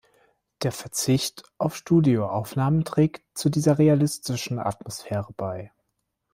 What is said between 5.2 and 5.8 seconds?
bei.